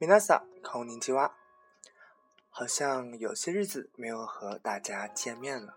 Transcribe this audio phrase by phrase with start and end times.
[0.00, 1.30] 米娜萨康宁基娃，
[2.48, 5.76] 好像有些日子没有和大家见面了。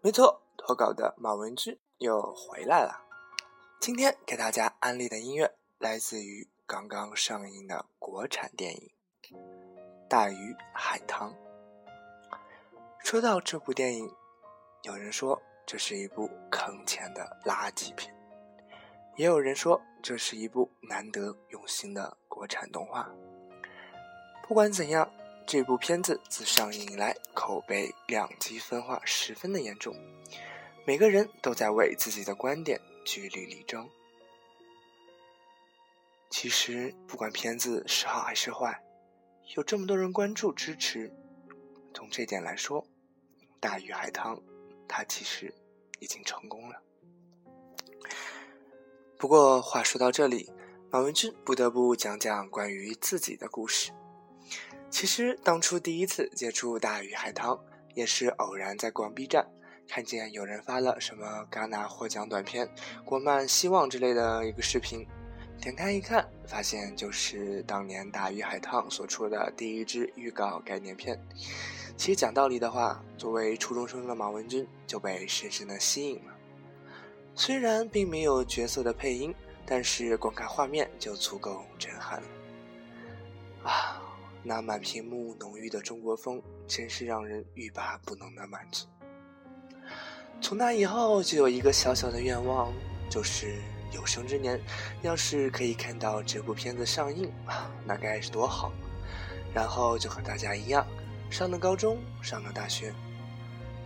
[0.00, 3.04] 没错，投稿的马文君又回来了。
[3.80, 8.92] 今天给大家安利的音乐来自于刚刚上映的国产电影
[10.08, 11.34] 《大鱼海棠》。
[13.00, 14.14] 说到这部电影，
[14.84, 18.14] 有人说这是一部坑钱的垃圾片，
[19.16, 23.12] 也有人说这是一部难得用心的国产动画。
[24.52, 25.10] 不管怎样，
[25.46, 29.96] 这部片子自上映以来，口碑两极分化十分的严重，
[30.84, 33.88] 每个人都在为自己的观点据理力争。
[36.28, 38.78] 其实，不管片子是好还是坏，
[39.56, 41.10] 有这么多人关注支持，
[41.94, 42.82] 从这点来说，
[43.58, 44.36] 《大鱼海棠》
[44.86, 45.50] 它其实
[45.98, 46.82] 已经成功了。
[49.16, 50.52] 不过话说到这里，
[50.90, 53.90] 马文君不得不讲讲关于自己的故事。
[54.92, 57.58] 其实当初第一次接触大鱼海棠，
[57.94, 59.44] 也是偶然在逛 B 站，
[59.88, 62.68] 看见有人发了什么戛纳获奖短片、
[63.02, 65.08] 国漫希望之类的一个视频，
[65.58, 71.18] 点开一看，发现就是当年大鱼海棠所出的第一支预告概念片。
[71.96, 76.34] 其实讲道理的话，作为初中生的马文君就被深深的吸引了。
[77.34, 79.34] 虽然并没有角色的配音，
[79.64, 82.28] 但是光看画面就足够震撼了。
[83.64, 83.91] 啊！
[84.44, 88.86] 那满屏幕浓郁的中国风，真是让人欲罢不能的满足。
[90.40, 92.72] 从那以后，就有一个小小的愿望，
[93.08, 93.54] 就是
[93.92, 94.60] 有生之年，
[95.02, 97.32] 要是可以看到这部片子上映，
[97.86, 98.72] 那该是多好！
[99.54, 100.84] 然后就和大家一样，
[101.30, 102.92] 上了高中，上了大学。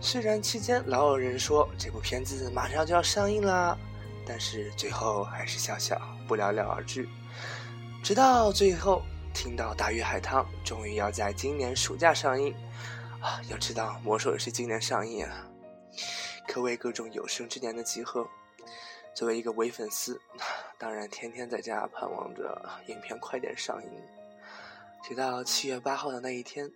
[0.01, 3.77] 虽然期间老有人说这部片子马上就要上映啦，
[4.25, 7.07] 但是最后还是笑笑不了了而之。
[8.01, 9.03] 直到最后。
[9.37, 12.51] 听到《大鱼海棠》终于要在今年暑假上映，
[13.21, 15.47] 啊，要知道魔兽也是今年上映啊，
[16.47, 18.27] 可谓各种有生之年的集合。
[19.13, 20.19] 作为一个伪粉丝，
[20.79, 23.91] 当然天天在家盼望着影片快点上映。
[25.03, 26.67] 直到七月八号的那一天，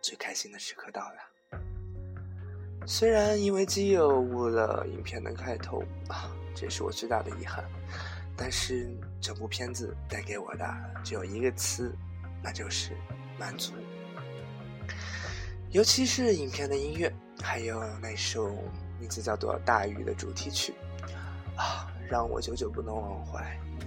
[0.00, 1.68] 最开心的时刻到了。
[2.86, 7.62] 虽然因为基友误了影片的开头，啊，这是我最大的遗憾。
[8.42, 8.88] 但是
[9.20, 10.64] 整部片子带给我的
[11.04, 11.94] 只有一个词，
[12.42, 12.92] 那就是
[13.38, 13.74] 满足。
[15.72, 17.12] 尤其是影片的音乐，
[17.42, 18.48] 还有那首
[18.98, 20.72] 名字叫做《大鱼》的主题曲，
[21.54, 23.40] 啊，让我久久不能忘怀，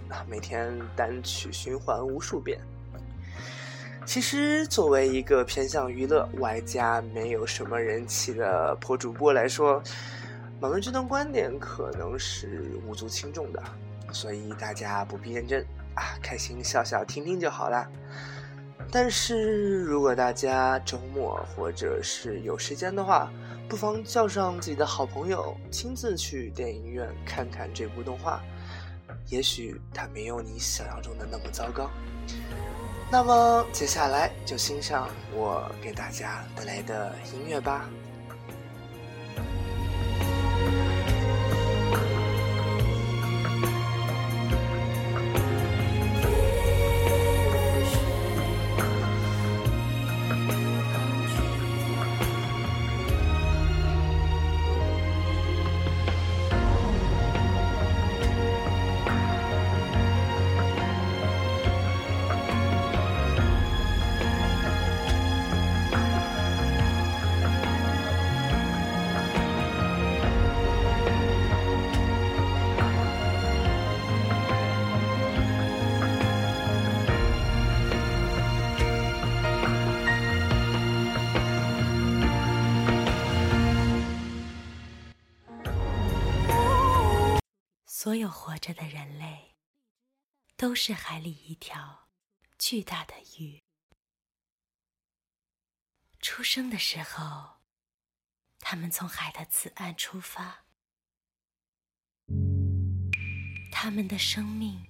[0.07, 2.61] 啊，每天单曲循环无数遍。
[4.05, 9.81] 其实，作为一个偏向娱乐外加没有什么人气的破主播来说，
[10.59, 13.63] 马文君的观点可能是无足轻重的。
[14.13, 15.65] 所以大家不必认真
[15.95, 17.89] 啊，开心笑笑听听就好啦。
[18.91, 23.31] 但是如果大家周末或者是有时间的话，
[23.67, 28.41] 不妨叫上自己的好朋友，亲自去电影院看看这部动画。
[29.29, 31.89] 也许它没有你想象中的那么糟糕。
[33.09, 37.89] 那么接下来就欣赏我给大家带来的音乐吧。
[88.03, 89.55] 所有活着的人类，
[90.57, 92.09] 都是海里一条
[92.59, 93.63] 巨大的鱼。
[96.19, 97.61] 出生的时候，
[98.59, 100.65] 他们从海的此岸出发，
[103.71, 104.85] 他们的生命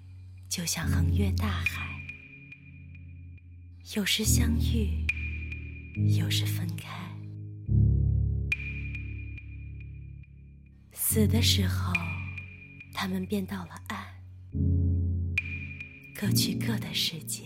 [0.49, 1.87] 就像横越大海，
[3.95, 5.05] 有时相遇，
[6.17, 7.15] 有时分开。
[10.93, 11.93] 死的时候。
[13.03, 13.97] 他们便到了爱
[16.15, 17.43] 各去各的世界。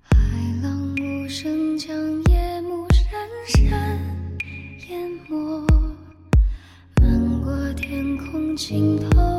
[0.00, 0.16] 海
[0.64, 1.94] 浪无声将
[2.24, 3.06] 夜幕深
[3.46, 3.70] 深
[4.88, 5.64] 淹没。
[7.00, 9.33] 漫过天空尽头。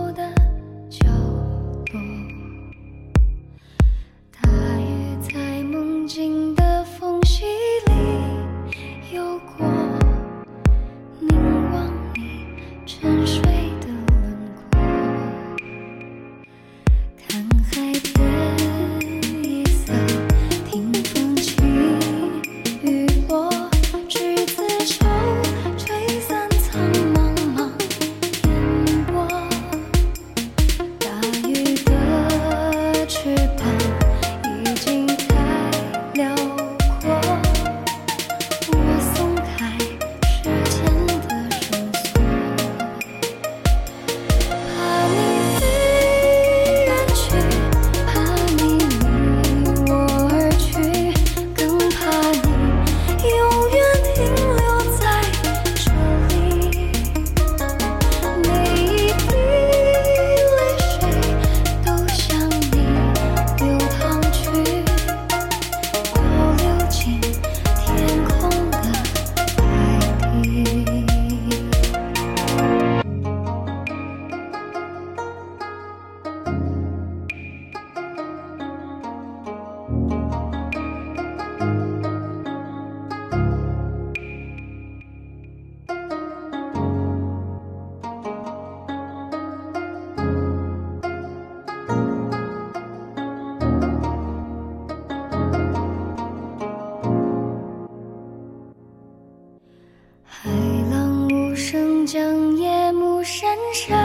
[102.05, 103.97] 将夜幕深深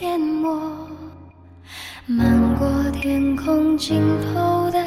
[0.00, 0.50] 淹没，
[2.06, 4.78] 漫过天空尽头的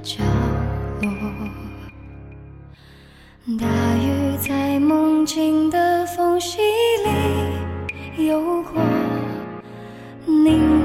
[0.00, 0.22] 角
[1.02, 1.10] 落。
[3.58, 3.66] 大
[3.96, 6.58] 雨在梦境的缝隙
[8.16, 8.80] 里游过，
[10.26, 10.79] 凝。